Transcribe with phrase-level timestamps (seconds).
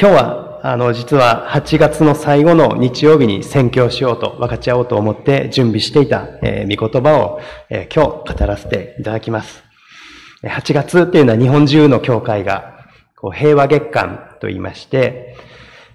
[0.00, 9.62] 今日は、あの、実は8月の最後の日曜日に宣教しようと、分かち合おうと思って準備していた、えー、御言葉を、えー、今日語らせていただきます。
[10.42, 15.36] 8月っていうのは日本中の教会が、こう平和月間と言いまして、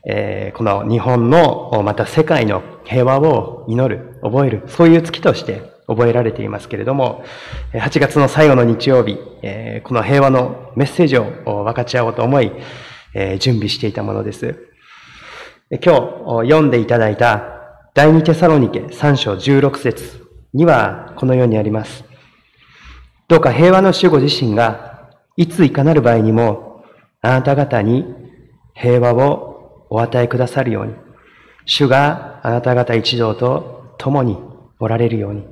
[0.06, 7.24] えー、この日本の、また世界の平和を祈る、覚える、そういう月として覚えられていますけれども、
[7.74, 9.18] 8月の最後の日曜日、
[9.84, 11.24] この平和のメッセージを
[11.64, 12.52] 分かち合おうと思い、
[13.16, 14.68] え準備していたものです。
[15.72, 15.90] 今日
[16.48, 22.04] 読んでいただいた第二テサロニケ3章16節にはこのようにあります。
[23.28, 26.84] どうか平和の主ご自身がいついかなる場合にも
[27.22, 28.06] あなた方に
[28.76, 30.94] 平和をお与えくださるように、
[31.66, 34.38] 主があなた方一同と共に
[34.80, 35.48] おられるように。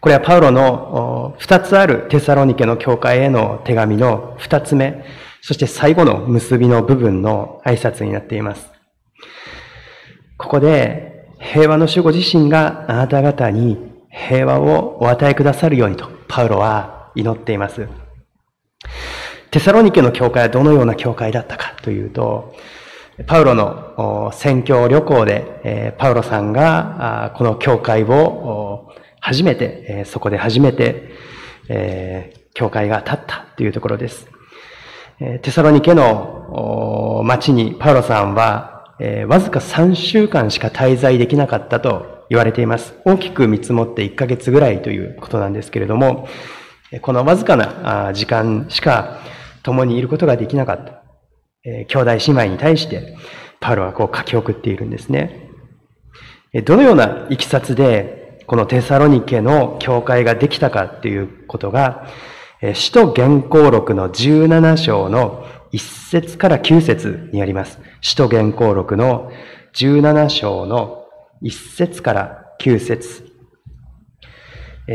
[0.00, 5.04] これはパウロの二つあるテサロニケの教会への手紙の二つ目、
[5.40, 8.70] そして最後の結びの部分の挨拶になっています。
[10.36, 13.78] ここで平和の主ご自身があなた方に
[14.10, 17.88] 平和をお与えくださるようにとパウロは祈っています。
[19.50, 22.54] テサロニケの教会はどのような教会だったかというと、
[23.26, 31.10] パウロの宣教旅行で、パウロさんがこの教会を初めて、そこで初めて、
[32.54, 34.28] 教会が立ったというところです。
[35.18, 42.94] テサロニケの町にパウロさんはえ、わずか3週間しか滞在できなかったと言われています。
[43.04, 46.28] 大きく見積もって1ヶ月ぐらいということなんですけれども、
[47.02, 49.20] このわずかな時間しか
[49.62, 51.02] 共にいることができなかった
[51.64, 51.84] え。
[51.86, 53.16] 兄弟姉妹に対して、
[53.60, 55.50] パウロはこう書き送っているんですね。
[56.64, 62.06] どのような行きさつで、このテサロニケの教会ができたかっていうことが、
[62.74, 67.78] 使徒原稿録の17章の1節から9節にあります。
[68.00, 69.30] 使徒原稿録の
[69.74, 71.04] 17章の
[71.42, 73.32] 1節から9節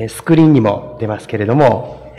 [0.10, 2.14] スクリーンにも出ますけれども、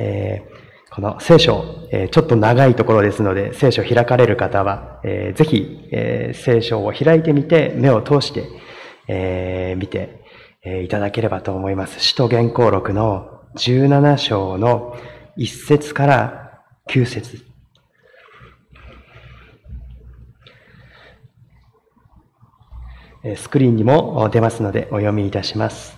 [0.91, 1.63] この聖書、
[2.11, 5.91] ちょっと長いところですので、聖書開かれる方は、ぜひ、
[6.33, 10.23] 聖書を開いてみて、目を通して、見て
[10.85, 12.01] いただければと思います。
[12.01, 14.97] 使徒原稿録の17章の
[15.37, 17.45] 1節から9節
[23.37, 25.97] スクリーンにも出ますのでお読みいたします。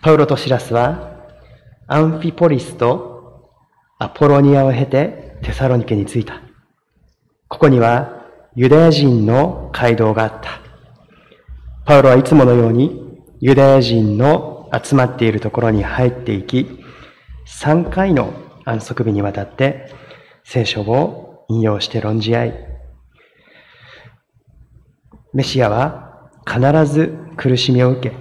[0.00, 1.28] パウロとシラスは
[1.86, 3.50] アンフィポリスと
[3.98, 6.40] アポロニアを経てテサロニケに着いた。
[7.48, 8.24] ここには
[8.56, 10.60] ユダヤ人の街道があった。
[11.84, 16.79] パウロはいつものようにユダヤ人の集まっているところに入っていき、
[17.58, 18.32] 3回の
[18.64, 19.92] 安息日にわたって
[20.44, 22.54] 聖書を引用して論じ合い、
[25.34, 28.16] メシアは必ず苦しみを受け、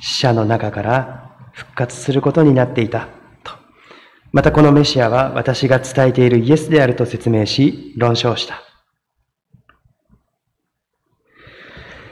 [0.00, 3.08] 死者の中から復活することになっていた。
[3.44, 3.52] と。
[4.32, 8.62] またこのメシアは私が伝えているイエスであると説明し、論証した。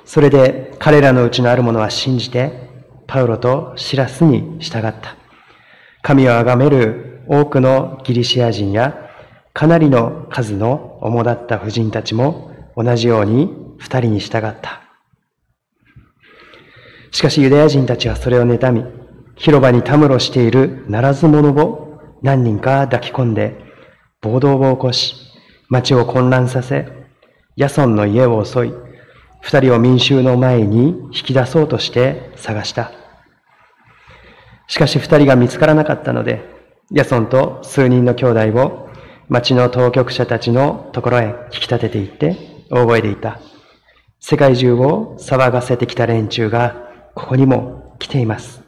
[0.05, 2.69] それで彼らのうちのある者は信じて、
[3.07, 5.20] パウロとシラスに従った。
[6.03, 9.11] 神を崇める多くのギリシア人や
[9.53, 14.83] かなりの数の主だった婦人たちも同じように二人に従った。
[17.13, 18.85] しかしユダヤ人たちはそれを妬み、
[19.37, 23.57] 広場にたむろしているならず者を何人か抱き込んで
[24.21, 25.17] 暴動を起こし、
[25.69, 26.87] 町を混乱させ、
[27.57, 28.75] ヤソンの家を襲い、
[29.41, 33.00] 二人を民衆の前に引き出そうとして探した。
[34.71, 36.49] しかし二人が見つからなかったので、
[36.93, 38.89] ヤソンと数人の兄弟を
[39.29, 42.37] 町の当局者たちのところへ引き立てていって
[42.71, 43.41] 大声でいた。
[44.21, 48.63] 世界中を騒がせてきた連中がここにも来ています。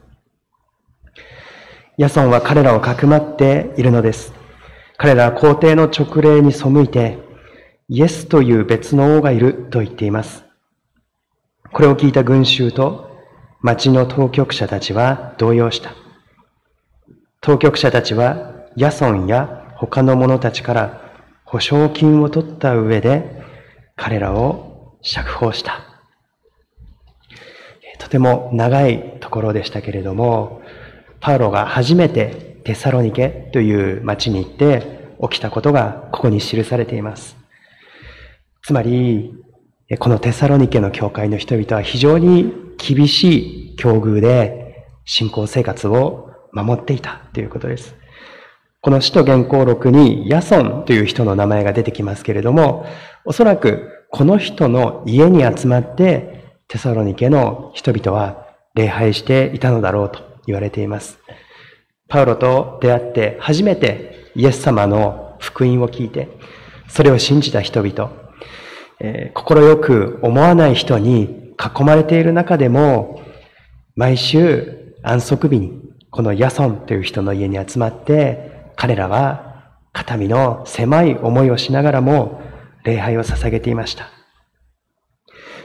[1.97, 4.33] ヤソンは彼らをかくまっているのです。
[4.97, 7.19] 彼らは皇帝の勅令に背いて、
[7.89, 10.45] イエスという別の王がいると言っています。
[11.73, 13.12] これを聞いた群衆と
[13.63, 15.95] 町の当局者たちは動揺した。
[17.41, 21.13] 当局者たちはヤソンや他の者たちから
[21.45, 23.41] 保証金を取った上で
[23.95, 25.81] 彼らを釈放した。
[27.99, 30.61] とても長いところでしたけれども、
[31.21, 37.37] パウロが初めてテサロニケという町に行って起きたことがここに記されています。
[38.65, 39.35] つまり、
[39.99, 47.95] このテサロニケの教会の人々は非常に厳しい境遇で信仰生活を守っていたということです。
[48.81, 52.87] この使徒原稿録にヤソンという人の名前が出てきますけれども、
[53.25, 61.19] おそらくこの人の家に集まってテサロニケの人々は礼拝していたのだろうと言われています。
[62.09, 66.29] パウロと出会って初めてイエス様の福音を聞いて、
[66.89, 68.22] それを信じた人々、
[69.05, 73.21] えー、心よく思わない人に囲まれている中でも、
[73.97, 82.41] 毎週安息日にこのヤソンという人の家に集まって、彼らは肩身の狭い思いをしながらも
[82.85, 84.09] 礼拝を捧げていました。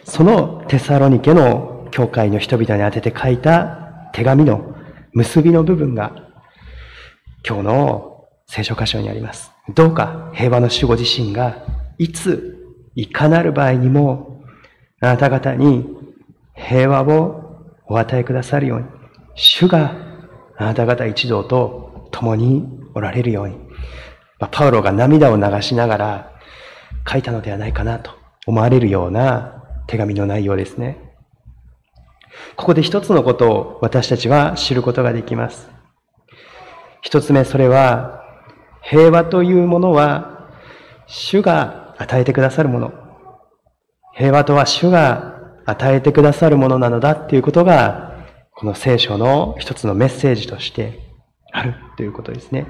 [0.04, 4.76] そのテサロニケの教会の人々に宛てて書いた手紙の
[5.14, 6.16] 結びの部分が
[7.48, 9.52] 今日の聖書箇所にあります。
[9.76, 11.64] どうか平和の守護自身が
[12.00, 12.57] いつ
[12.98, 14.42] いかなる場合にも
[15.00, 15.86] あなた方に
[16.56, 18.86] 平和をお与えくださるように
[19.36, 19.96] 主が
[20.58, 22.66] あなた方一同と共に
[22.96, 23.56] おられるように
[24.52, 26.40] パウロが涙を流しながら
[27.08, 28.12] 書いたのではないかなと
[28.48, 30.98] 思われるような手紙の内容ですね。
[32.56, 35.70] ここで一つのことを私たちは知ることができます。
[37.02, 38.24] 一つ目、それは、
[38.82, 40.50] 平和というものは、
[41.06, 42.94] 主が与えてくださるもの。
[44.14, 48.16] 平和とは主が与えてくださるものなのだっていうことが、
[48.54, 51.00] この聖書の一つのメッセージとして
[51.52, 52.66] あるということですね。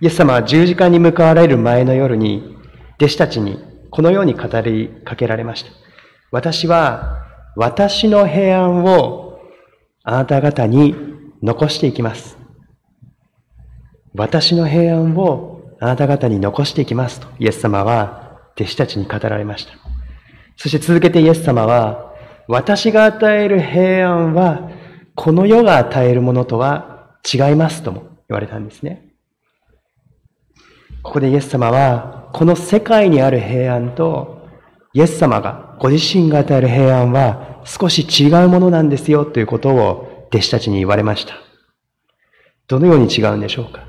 [0.00, 2.56] イエス様は十字架に向かわれる前の夜に、
[2.96, 3.58] 弟子たちに
[3.90, 5.70] このように語りかけられました。
[6.30, 7.24] 私は
[7.56, 9.38] 私の平安を
[10.02, 10.94] あなた方に
[11.42, 12.36] 残していきます。
[14.14, 15.53] 私の平安を
[15.84, 19.74] あなた方に残していきますとイエス様は弟子たちに語られました。
[20.56, 22.14] そして続けてイエス様は
[22.48, 24.70] 私が与える平安は
[25.14, 29.10] この世が与えるものとは違いますとも言われたんですね。
[31.02, 34.48] ここでイエス様はこの世界にある平安と
[34.94, 41.34] イエス様がご自身が与える平安は少し違うものなんですよということを弟子たちに言われました。
[42.68, 43.84] どのように違うんでしょうか？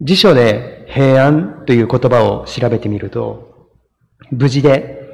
[0.00, 3.68] 辞書で平安という言葉を調べてみると、
[4.30, 5.08] 無事で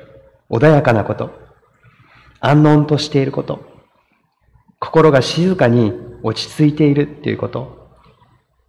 [0.51, 1.31] 穏やかなこと、
[2.41, 3.65] 安穏としていること、
[4.79, 7.89] 心が静かに落ち着いているということ、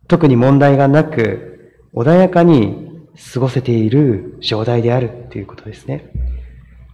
[0.07, 6.11] 特に問題がなく穏やかに過ごせている状態であるということですね。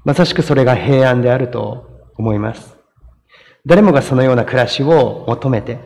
[0.04, 2.76] まさしくそれが平安であると思います。
[3.68, 5.78] 誰もがそのような暮らしを求めて、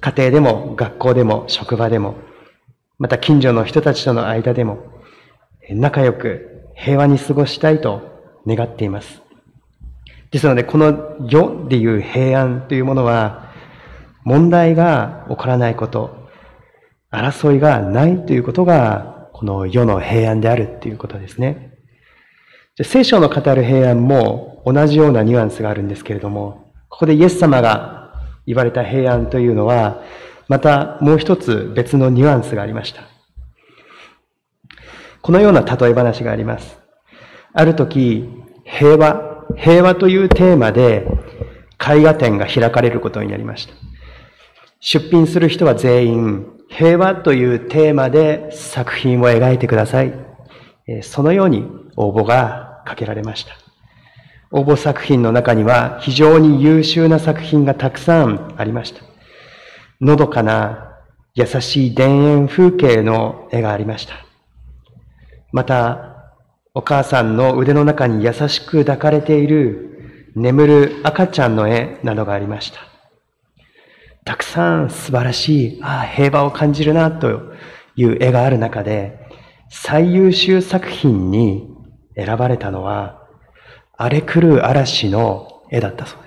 [0.00, 2.14] 家庭でも学校でも職場でも、
[2.98, 4.78] また近所の人たちとの間でも、
[5.70, 8.02] 仲良く平和に過ごしたいと
[8.46, 9.22] 願っています。
[10.30, 13.52] ですので、この世でいう平安というものは、
[14.24, 16.28] 問題が起こらないこと、
[17.10, 21.78] 争いがないということが、この世の平安であるということですね。
[22.82, 28.12] 聖書の語る平安も同じようなニュアンスがあるんですけれども、ここでイエス様が
[28.46, 30.02] 言われた平安というのは、
[30.48, 33.02] またもう一つ別のニュアンスがありました。
[35.22, 36.78] このような例え話があります。
[37.54, 38.28] ある時、
[38.64, 41.06] 平和、平和というテーマで
[41.80, 43.74] 絵画展が開かれることになりました。
[44.80, 50.12] 出品する人は全員、平和というテーマで作品を描いてください。
[51.02, 51.64] そのように
[51.96, 53.52] 応募がかけられました。
[54.50, 59.13] 応募作品の中には非常に優秀な作品がたくさんありました。
[60.04, 60.98] のどかな
[61.34, 64.14] 優しい田園風景の絵がありました。
[65.50, 66.32] また、
[66.74, 72.80] お母さんの腕の中に優しく抱かれている眠る赤ちゃんの絵などがありました。
[74.26, 77.54] たくさん素晴らしい、ああ、平和を感じるなと
[77.96, 79.18] いう絵がある中で、
[79.70, 81.66] 最優秀作品に
[82.14, 83.22] 選ばれたのは、
[83.96, 86.23] 荒れ狂う嵐の絵だったそうです。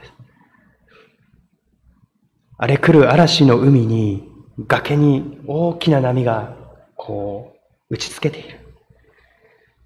[2.57, 4.27] 荒れ狂う嵐の海に
[4.67, 6.55] 崖に大きな波が
[6.95, 7.53] こ
[7.89, 8.59] う打ちつけている。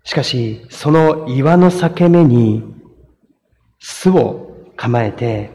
[0.03, 2.63] しかし、その岩の裂け目に
[3.79, 5.51] 巣を構えて、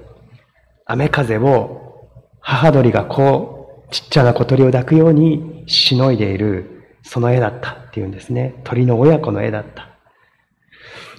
[0.85, 2.09] 雨風を
[2.41, 8.61] 母鳥がこう、ちっちゃな小鳥を抱くようにしのいでいる、その絵だったっていうんですね。
[8.65, 9.97] 鳥の親子の絵だった。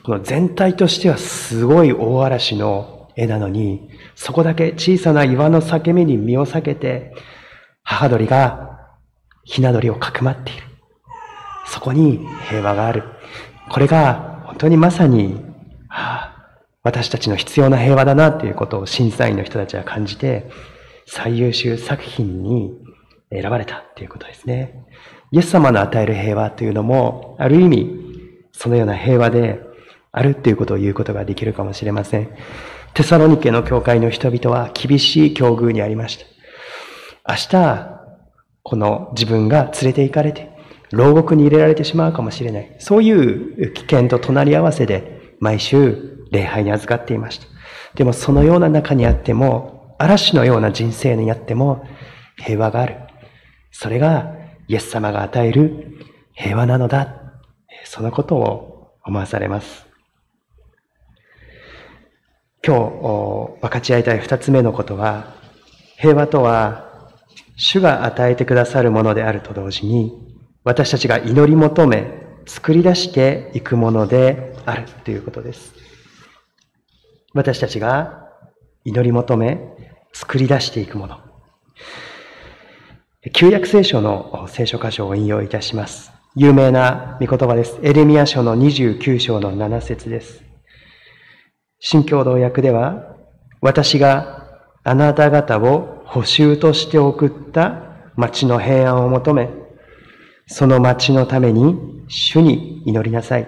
[0.03, 7.13] この全体としてはすごい大嵐の絵なのに、そこだけ小さな岩の裂け目に身を避けて、
[7.83, 8.89] 母鳥が
[9.43, 10.63] ひな鳥をかくまっている。
[11.67, 13.03] そこに平和がある。
[13.69, 15.35] これが本当にまさに、
[15.87, 20.49] はあ、私たちの必要な平和だなということを審査員の人たちは感じて、
[21.05, 22.73] 最優秀作品に
[23.31, 24.83] 選ばれたということですね。
[25.31, 27.99] イエス様の与える平和というのも、ある意味、
[28.51, 29.61] そのような平和で
[30.11, 32.29] あるっていうことを言うことができるかもしれません。
[32.93, 36.25] テサロニケの教会の人々は厳しい境遇にありました。
[37.31, 37.97] 明日、
[38.63, 40.51] この自分が連れて行かれて、
[40.91, 42.75] 牢獄に入れられてしまうかもしれない。
[42.79, 47.45] そういう危険と隣り合わせで毎週礼拝に預かっていました。
[47.95, 51.83] でもそのような中にあっても、嵐のような人生にあっても
[52.37, 52.97] 平和がある。
[53.71, 54.33] それが
[54.67, 55.97] イエス様が与える
[56.33, 57.21] 平和なのだ。
[57.83, 59.86] そのことを思わされます。
[62.67, 65.33] 今日分かち合いたい二つ目のことは、
[65.95, 67.13] 平和とは
[67.55, 70.11] 主が与えてくださるものであると同時に、
[70.65, 75.75] 私たちが祈り求め、作り出していくものであるということです。
[77.33, 78.27] 私たちが
[78.83, 79.61] 祈り求め、
[80.11, 81.19] 作り出していくもの。
[83.31, 86.11] 旧約聖書の聖書箇所を引用いたします。
[86.35, 87.79] 有名な御言葉です。
[87.81, 90.46] エレミア書の29章の7節です。
[91.79, 93.15] 新共同訳では、
[93.61, 94.47] 私が
[94.83, 97.81] あなた方を補修として送った
[98.15, 99.49] 町の平安を求め、
[100.47, 103.47] その町のために主に祈りなさい。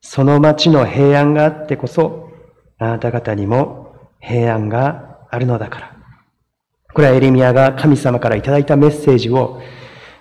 [0.00, 2.30] その町の平安があってこそ、
[2.78, 5.96] あなた方にも平安があるのだから。
[6.92, 9.62] これはエレミアが神様からいただいたメッセージを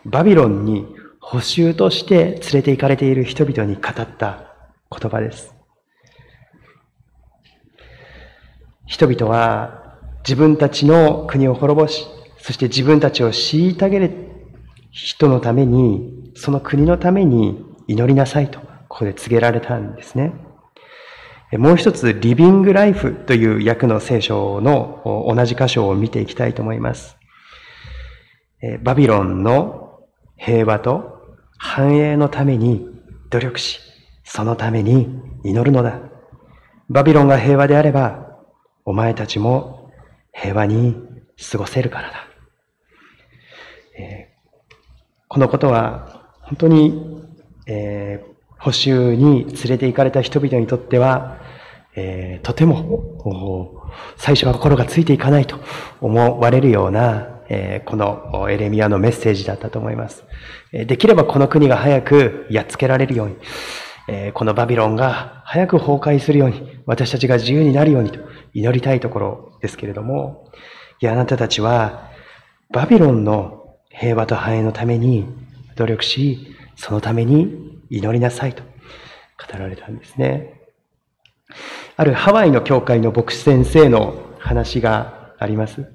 [0.06, 0.88] バビロンに
[1.20, 4.54] 補修として連れて行かれている人々に語った
[4.90, 5.61] 言葉です。
[8.92, 9.96] 人々は
[10.28, 12.06] 自分たちの国を滅ぼし、
[12.40, 14.12] そして自分たちを虐げる
[14.92, 20.34] 人のために、その国のために祈りなさいと、ここで告げられたんですね。
[21.54, 27.16] もう一つ、リビングライフという訳の聖書の同じ箇所を見ていきたいと思います。
[28.84, 30.02] バビロンの
[30.36, 32.86] 平和と繁栄のために
[33.30, 33.80] 努力し、
[34.26, 36.02] そのために祈るのだ。
[36.90, 38.30] バビロンが平和であれば、
[38.86, 39.92] お前たちも
[40.34, 40.96] 平和に
[41.52, 42.28] 過ごせるからだ。
[43.98, 44.84] えー、
[45.28, 47.24] このことは本当に、
[47.68, 51.40] えー、補修に連れて行かれた人々にとっては、
[51.96, 55.60] えー、とても最初は心がついていかないと
[56.00, 60.24] 思われるような、えー、このエレミアのメッセージだったと思います。
[60.72, 63.36] できればこの国が早くやっつけられるように、
[64.08, 68.20] えー、このバビロンが早く崩壊するように、私たちが自由になるようにと
[68.54, 70.50] 祈りたいところですけれども、
[71.00, 72.10] いや、あなたたちは、
[72.72, 75.28] バビロンの平和と繁栄のために
[75.76, 80.62] 努力し、そのために祈りなさいと語られたんですね。
[81.98, 85.86] あるハワイの教会の牧師先生の話があります。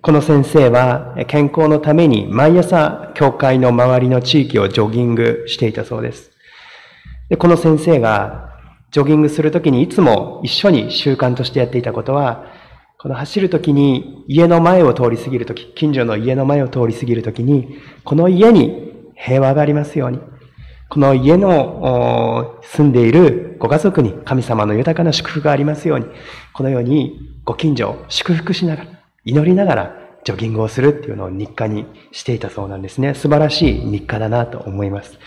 [0.00, 6.30] この先生は健康のために毎朝教会の周りの地域をジョギングしていたそうです。
[7.28, 8.47] で、この先生が
[8.90, 12.46] ジョギングするときにいつも一緒に習慣としてやっていたことは、
[12.98, 20.20] この走るときに家の前を通り過ぎるとき、近所の家の前を通り過ぎるときに、この家に平和がありますように、
[20.88, 26.06] この家の住んでいるご家族に神様の豊かな祝福がありますように、
[26.54, 28.90] このようにご近所を祝福しながら、
[29.24, 33.14] 祈りながらジョギングをするっていうのを日課にしていたそうなんですね。
[33.14, 35.18] 素晴らしい日課だなと思います。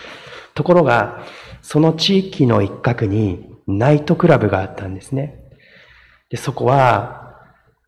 [0.56, 1.24] ところが、
[1.62, 5.40] その地域の一角にナイトクラブがあったんですね。
[6.30, 7.36] でそこは、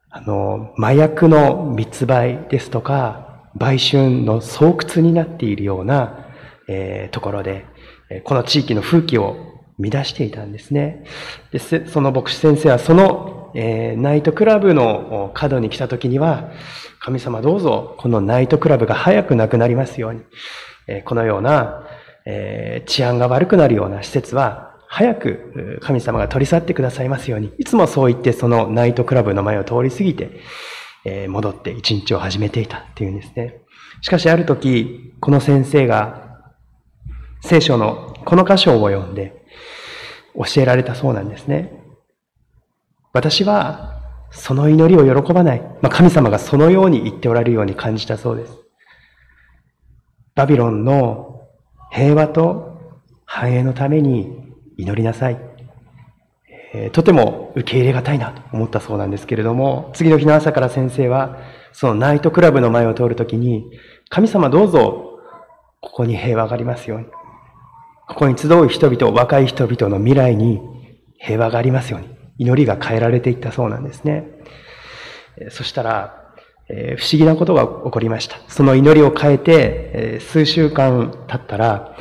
[0.10, 6.28] あの、麻薬の密売ですとか、売春の巣窟になっているような、
[6.68, 7.66] えー、ところで、
[8.26, 9.36] この地域の風紀を
[9.80, 11.04] 乱していたんですね。
[11.52, 16.52] でその牧師先生はその、えー、ナイトクラブの角に来た時には、
[17.00, 20.22] 神様どうぞこのナイトクラブが早くなくなりますように、
[20.88, 21.86] えー、このような、
[22.26, 30.40] えー、治安が悪くなるような施設は早く神様が取り去ってくださいますように、いつもそう言ってそのナイトクラブの前を通り過ぎて、
[31.04, 33.64] え、戻って一日を始めていたっていうんですね。
[34.02, 36.38] しかしある時、この先生が
[37.42, 39.44] 聖書のこの箇所を読んで
[40.36, 41.74] 教えられたそうなんですね。
[43.14, 45.62] 私はその祈りを喜ばない。
[45.82, 48.60] まあ、神様がそのように言っておられるように感じたそうです。
[50.36, 51.48] バビロンの
[51.92, 55.38] 平和と繁栄のために祈りなさい。
[56.76, 61.38] えー、とても受け入れがたいなと思ったそうなんですけれども、次の日の朝から先生は、
[61.72, 63.66] そのナイトクラブの前を通るときに、
[64.10, 65.20] 神様どうぞ、
[65.82, 67.06] ここに平和がありますように。
[68.08, 70.62] ここに集う人々、若い人々の未来に
[71.18, 72.08] 平和がありますように。
[72.40, 74.28] 祈りが変えられていったそうなんですね。
[75.50, 76.24] そしたら、
[76.70, 78.38] えー、不思議なことが起こりました。
[78.48, 81.96] その祈りを変えて、えー、数週間経ったら、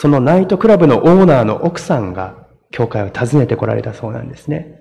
[0.00, 4.78] そのナイトクラブのオーナーの奥さんが教会を訪ねてこられたそうなんですね。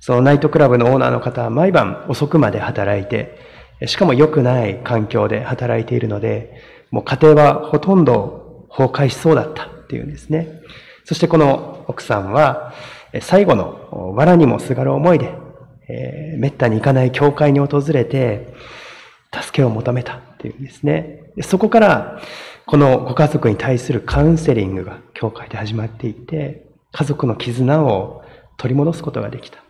[0.00, 3.38] そのナイトクラブのオーナーの方は毎晩遅くまで働いて、
[3.86, 6.60] しかも良くない環境で働いているので、
[6.90, 10.60] もう家庭はほとんど崩壊しそうだったっていうんですね。
[11.04, 12.74] そしてこの奥さんは、
[13.22, 15.32] 最後の藁にもすがる思いで、
[15.88, 18.52] えー、滅多に行かない教会に訪れて、
[19.32, 21.32] 助けを求めたっていうんですね。
[21.40, 22.20] そこから、
[22.66, 28.22] このご家族に対するカウンセリングが教会で始まっていて、家族の絆を
[28.56, 29.62] 取り戻すことができた。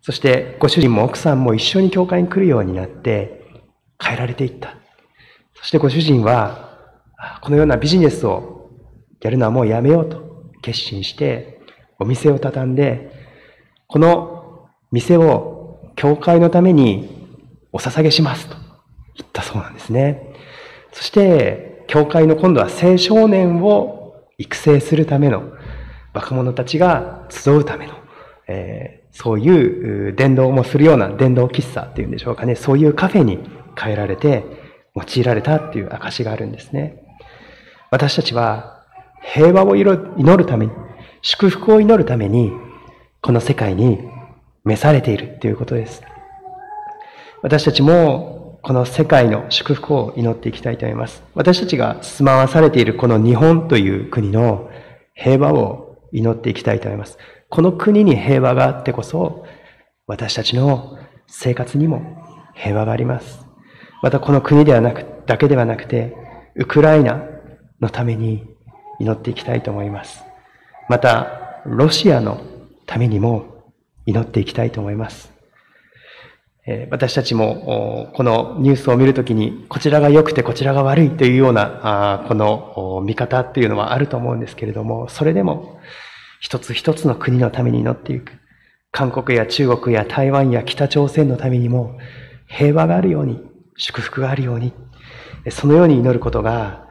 [0.00, 3.42] そして、ご主人も奥さんも一緒に教会に来るようになって、
[4.00, 4.76] 変えられていった。
[5.54, 6.78] そしてご主人は、
[7.42, 8.70] このようなビジネスを
[9.20, 11.60] やるのはもうやめようと決心して、
[11.98, 13.10] お店を畳んで、
[13.88, 17.08] この店を教会のために
[17.72, 18.56] お捧げしますと
[19.16, 20.34] 言ったそうなんですね。
[20.92, 25.52] そして、教会の今度は青少年を育成するための
[26.12, 27.94] 若者たちが集うための、
[28.48, 33.38] えー、そういう伝道もするような伝道喫茶っていうんでしょうかね、そういうカフェに
[33.76, 34.44] 変えられて
[34.94, 37.02] 用いられたっていう証があるんですね。
[37.90, 38.84] 私たちは
[39.22, 40.72] 平和を祈るために、
[41.22, 42.52] 祝福を祈るために、
[43.20, 43.98] この世界に
[44.64, 46.02] 召されているということです。
[47.42, 51.22] 私たちもこの世界の祝福を祈っていきたいと思います。
[51.34, 54.70] 私たちが住まわされているこの日本という国の
[55.12, 57.18] 平和を祈っていきたいと思います。
[57.50, 59.44] この国に平和があってこそ、
[60.06, 63.44] 私たちの生活にも平和があります。
[64.02, 66.16] またこの国ではなく、だけではなくて、
[66.54, 67.22] ウクライナ
[67.82, 68.46] のために
[68.98, 70.24] 祈っていきたいと思います。
[70.88, 72.40] また、ロシアの
[72.86, 73.44] ためにも
[74.06, 75.33] 祈っていきたいと思います。
[76.90, 85.78] 私たちもこのニュースを見るときにこちらが良くてこちらが悪いというようなこの見方っていうのはあると思うんですけれどもそれでも
[86.40, 88.32] 一つ一つの国のために祈っていく。
[88.92, 91.98] 韓国や中国や台湾や北朝鮮のためにも
[92.46, 93.40] 平和があるように
[93.76, 94.72] 祝福があるように
[95.50, 96.86] そのように祈ることが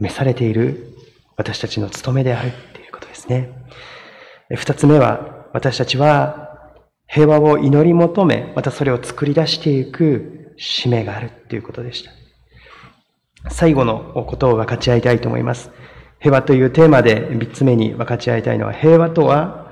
[0.00, 0.88] 召されている
[1.36, 3.52] 私たちの務めであるということですね。
[4.50, 6.43] 二つ目は私たちは
[7.06, 12.10] 平和を祈り求め、またそれを作り出していく使命があるということでした。
[13.50, 15.70] 最後のことを分かち合いたいと思います。
[16.18, 19.70] 平和というテーマで3つ目に分かち合いたいのは、平和とは、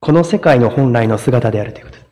[0.00, 2.08] この世界の本来の姿であるということです。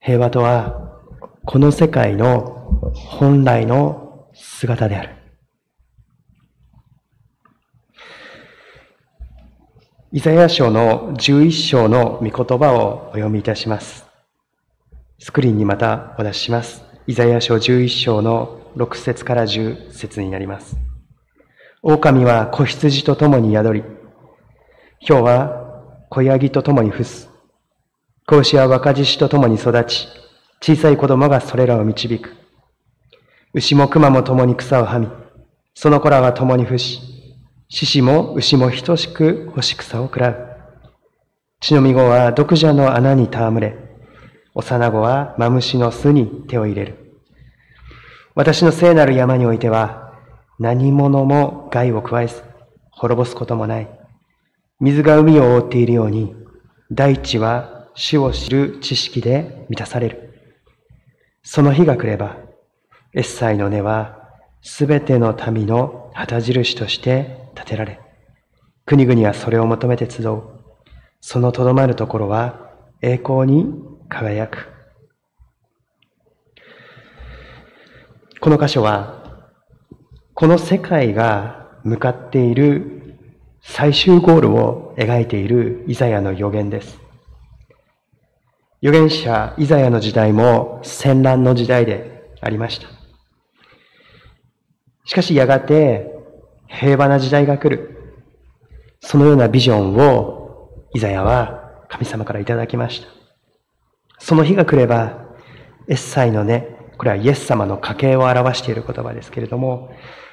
[0.00, 1.00] 平和とは、
[1.44, 5.19] この世界の本来の姿である。
[10.12, 14.04] イザヤ書の11章の御言葉をお読みいたします。
[15.20, 16.82] スクリーンにまたお出しします。
[17.06, 20.76] イザヤ書11章の6節から10節になります。
[21.84, 23.84] 狼は子羊と共に宿り、
[25.08, 27.30] 豹は子ヤギと共に伏す。
[28.26, 30.08] 子牛は若獅子と共に育ち、
[30.60, 32.34] 小さい子供がそれらを導く。
[33.54, 35.06] 牛も熊も共に草をはみ、
[35.74, 37.09] その子らは共に伏し、
[37.72, 40.48] 獅子も牛も等しく干し草を食らう。
[41.60, 43.76] 血のみ子は毒蛇の穴に戯れ、
[44.54, 47.22] 幼子はマムシの巣に手を入れる。
[48.34, 50.14] 私の聖なる山においては、
[50.58, 52.42] 何者も害を加えず、
[52.90, 53.88] 滅ぼすこともない。
[54.80, 56.34] 水が海を覆っているように、
[56.90, 60.34] 大地は死を知る知識で満たされる。
[61.44, 62.36] その日が来れば、
[63.14, 64.18] エッサイの根は
[64.60, 68.00] すべての民の旗印として立てられ、
[68.86, 70.42] 国々はそれを求めて集う。
[71.20, 72.70] そのとどまるところは
[73.02, 73.66] 栄光に
[74.08, 74.68] 輝く。
[78.40, 79.44] この箇所は、
[80.34, 83.18] この世界が向かっている
[83.60, 86.98] 最終ゴールを描いているイザヤの予言です。
[88.82, 92.88] 預言者イザヤの時代も戦乱の時代でありました。
[95.04, 96.19] しかしやがて
[96.70, 98.14] 平和な時代が来る。
[99.00, 103.08] そのようなビジョンをイザヤは神様からいただきました。
[104.18, 105.26] その日が来れば、
[105.88, 109.90] エッサイのね、これはイエス様の家系を表している言葉ですけれども、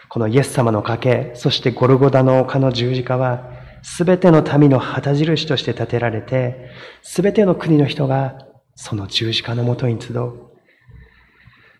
[0.09, 3.49] このイエス様の家系、そしてゴルゴダの丘の十字架は、
[3.81, 6.69] すべての民の旗印として建てられて、
[7.01, 8.37] すべての国の人が
[8.75, 10.33] その十字架のもとに集う。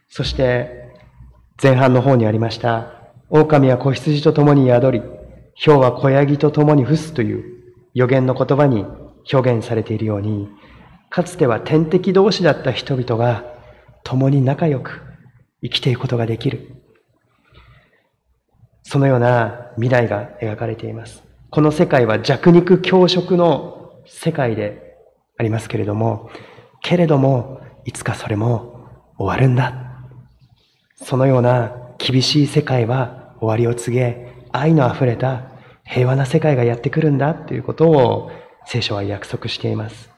[0.09, 0.87] そして、
[1.61, 2.96] 前半の方にありました、
[3.29, 5.01] 狼は子羊と共に宿り、
[5.55, 7.43] 豹は子ヤギと共に伏すという
[7.93, 8.85] 予言の言葉に
[9.31, 10.49] 表現されているように、
[11.09, 13.43] かつては天敵同士だった人々が
[14.03, 15.01] 共に仲良く
[15.61, 16.71] 生きていくことができる。
[18.83, 21.23] そのような未来が描かれています。
[21.49, 24.95] この世界は弱肉強食の世界で
[25.37, 26.29] ありますけれども、
[26.81, 28.87] けれども、いつかそれも
[29.17, 29.73] 終わるんだ。
[30.95, 35.51] そのような厳しい世界は終わりを告げ、愛の溢れた
[35.83, 38.31] 平和な世界がやってくるんだということを
[38.65, 40.09] 聖書は約束しています。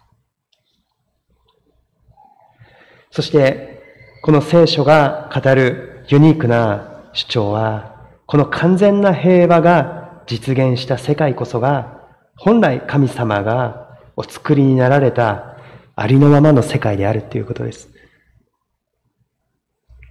[3.12, 3.84] そして、
[4.22, 12.00] この聖書が語るユニークな主張は、この完全な平和が実現した世界こそが、
[12.36, 15.58] 本来神様がお作りになられた
[15.96, 17.90] ありのままの世界であるということです。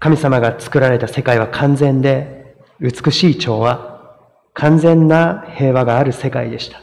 [0.00, 4.16] 神様が作られた世界は完全で美しい調和、
[4.54, 6.80] 完全な平和がある世界でした。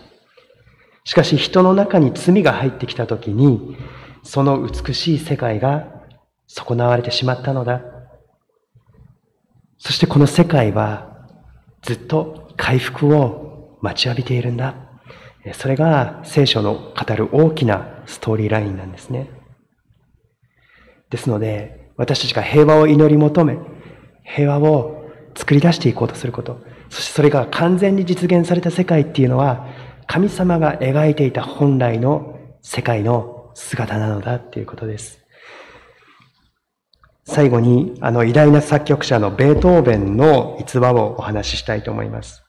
[1.05, 3.77] しかし人の中に罪が入ってきたときに、
[4.23, 5.87] その美しい世界が
[6.47, 7.81] 損なわれてしまったのだ。
[9.77, 11.27] そしてこの世界は
[11.83, 14.75] ずっと回復を待ちわびているんだ。
[15.53, 19.29] それが聖書の語る大きなストーリーラインなんですね。
[21.11, 23.57] ですので、私たちが平和を祈り求め、
[24.23, 25.05] 平和を
[25.35, 29.67] 作り出していこうとすること、そしてそれが完全に実現された世界っていうのは、
[30.07, 35.19] 神様が描いていた本来の世界の姿なのだっていうことです。
[37.23, 42.43] 最後に、あの偉大な作曲者のベートーベンの逸話をお話ししたいと思います。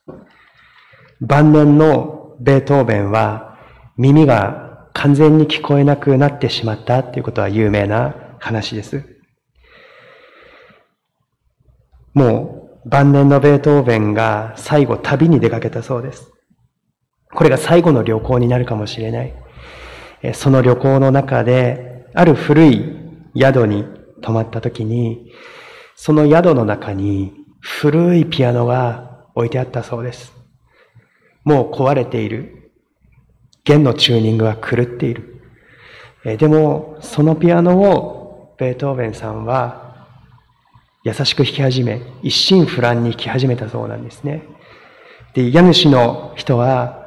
[1.20, 3.56] 晩年のベートーベンは
[3.96, 9.15] 耳が完全に聞こえなくなってしまったということは有名な話です。
[12.16, 16.32] もう晩年のベートーベンが最後旅に出かけたそうです。
[17.34, 19.34] これが最後の旅行になるかもしれない。
[20.32, 22.96] その旅行の中で、ある古い
[23.38, 23.84] 宿に
[24.22, 25.30] 泊まった時に、
[25.94, 30.32] その宿の中に古いピアノが置いてあったそうです。
[31.44, 32.72] もう壊れている。
[33.64, 35.42] 弦のチューニングは狂っている。
[36.24, 39.85] でも、そのピアノをベートーベンさんは
[41.06, 44.42] 優しく弾き始め、一心不乱に弾き始めたそうなんですね。
[45.34, 47.06] で、家主の人は、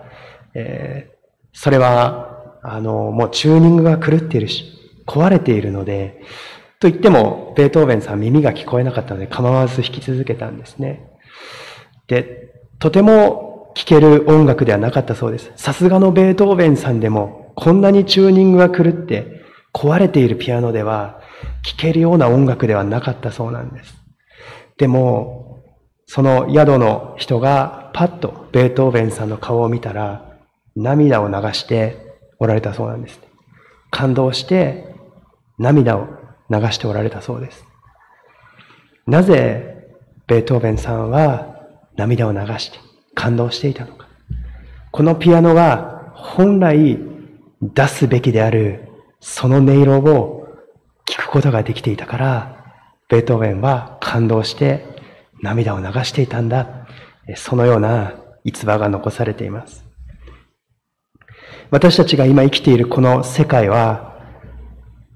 [0.53, 1.15] えー、
[1.51, 4.63] それは、あの、もうチューニングが狂っているし、
[5.05, 6.21] 壊れているので、
[6.79, 11.11] と言っても、ベートーベンさん耳が聞こえなかったので構わず弾き続けたんですね。
[12.07, 15.51] で、とても聴ける音楽ではなかったそうです。
[15.57, 19.41] さすがのベートーベンさんでも、こんなにチューニングが狂って
[19.73, 21.18] 壊れているピアノでは、
[21.63, 23.95] 聴けるような音楽ではなかったそうなんです。
[24.77, 25.59] でも、
[26.05, 30.37] その宿の人がパッとベートーベンさんの顔を見たら、
[30.75, 31.97] 涙を流して
[32.39, 33.19] おられたそうなんです。
[33.91, 34.95] 感動して
[35.57, 36.07] 涙を
[36.49, 37.65] 流しておられたそうです。
[39.05, 39.87] なぜ
[40.27, 41.59] ベートーベンさんは
[41.95, 42.79] 涙を流して
[43.15, 44.07] 感動していたのか。
[44.91, 46.99] このピアノが本来
[47.61, 48.87] 出すべきである
[49.19, 50.38] その音色を
[51.09, 52.73] 聞くことができていたから、
[53.09, 54.85] ベートーベンは感動して
[55.41, 56.87] 涙を流していたんだ。
[57.35, 59.85] そのような逸話が残されています。
[61.71, 64.19] 私たちが今生きているこの世界は、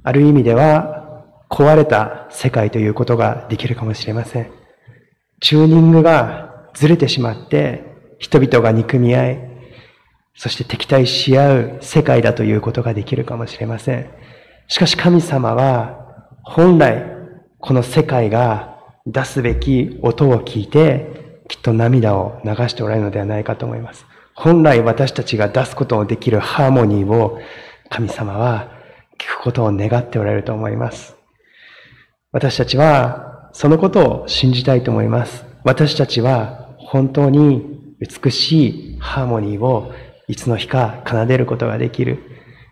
[0.04, 4.52] ある意味では壊れた世界ということができるかもしれません。
[5.42, 7.84] チューニングがずれてしまって、
[8.18, 9.50] 人々が憎み合い、
[10.36, 14.10] そして敵対し合う世界だということができるかもしれません。
[14.68, 16.00] しかし神様は、
[16.44, 17.06] 本来、
[17.60, 24.06] この世界が出すべき音を聞いて、きっと涙を流しておられるのではないかと思います。
[24.36, 27.40] 本来私たちが出すことのできるハーモニーを
[27.90, 28.72] 神様は
[29.20, 31.16] 聞くことを願っておられると思います。
[32.32, 35.46] 私たちはそのことを信じたいと思います。
[35.64, 39.94] 私たちは本当に美しいハーモニーを
[40.28, 42.20] いつの日か奏でることができる。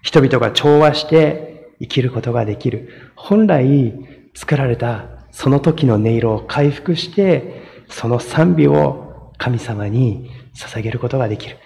[0.01, 1.50] 人々が調和して
[1.81, 3.11] 生きることができる。
[3.15, 3.93] 本来
[4.33, 11.57] 作られたその時の音色を回復して、その賛美を神様に捧げることができる。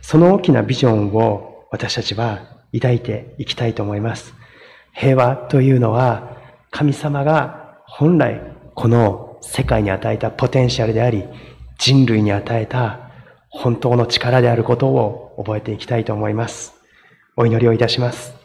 [0.00, 4.34] その大きなビジョンを私たちは抱いていきたいと思います。
[4.92, 6.36] 平和というのは
[6.70, 8.40] 神様が本来
[8.74, 11.24] この世界に与えたポテンシャルであり
[11.78, 13.10] 人類に与えた
[13.48, 16.74] 本当の力であることを覚えていきたいと思います。
[17.36, 18.37] お祈りをいたします。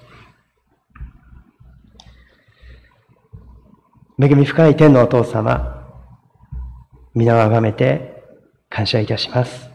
[4.22, 5.88] 恵み深い天のお父様、
[7.16, 8.24] 皆をあがめて
[8.70, 9.70] 感謝いたします。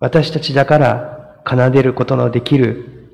[0.00, 3.10] 私たちだから奏でることのできる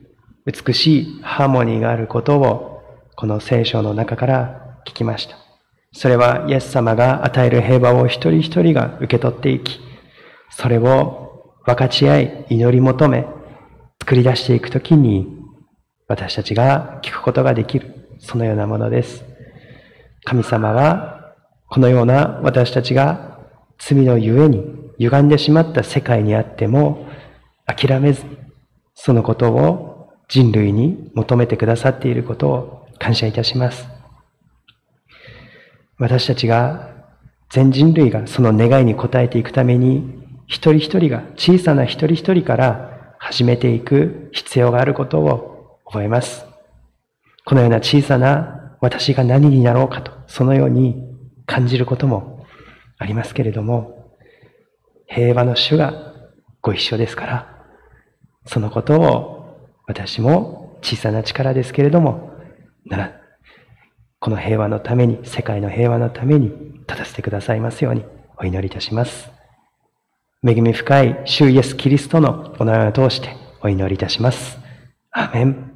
[0.46, 2.80] 美しいハーモニーがあることを
[3.16, 5.36] この聖書の中から聞きました。
[5.92, 9.80] それはイエス様が与える平和を一人一人が受け取っていき、
[10.50, 13.26] それを分かち合い、祈り求め、
[14.00, 15.26] 作り出していくときに、
[16.06, 19.24] 私たちが聞くことができる、そのようなものです。
[20.24, 21.34] 神様は、
[21.68, 23.38] このような私たちが
[23.78, 24.64] 罪のゆえに
[24.98, 27.06] 歪んでしまった世界にあっても、
[27.66, 28.24] 諦めず、
[28.94, 33.88] そのことを人類に求めてくださっていることを感謝いたします。
[35.98, 36.88] 私たちが、
[37.50, 46.47] 全人類がその願いに応えていくために、一人一人が小さな一人一人から始めていく必要があることを覚えます。
[47.48, 51.02] このような小さな私が何になろうかと、そのように
[51.46, 52.44] 感じることも
[52.98, 54.12] ありますけれども、
[55.06, 56.12] 平和の主が
[56.60, 57.64] ご一緒ですから、
[58.44, 62.32] そのことを私も小さな力ですけれども、
[62.84, 63.20] なら、
[64.20, 68.04] この平和のために、世界の平和のために立たせてくださいますように
[68.36, 69.30] お祈りいたします。
[70.46, 74.58] 恵み深い主イエス・キリストのお名前を通してお祈りいたします。
[75.12, 75.67] アメン。